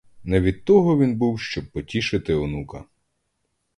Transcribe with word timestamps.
Не 0.23 0.41
від 0.41 0.63
того 0.65 0.99
він 0.99 1.17
був, 1.17 1.39
щоб 1.39 1.71
потішити 1.71 2.33
онука. 2.33 2.83